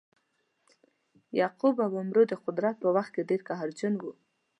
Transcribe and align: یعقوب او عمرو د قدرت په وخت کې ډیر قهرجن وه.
یعقوب 1.39 1.75
او 1.85 1.91
عمرو 2.01 2.23
د 2.27 2.33
قدرت 2.45 2.75
په 2.79 2.89
وخت 2.95 3.11
کې 3.15 3.27
ډیر 3.29 3.41
قهرجن 3.49 3.93
وه. 3.99 4.13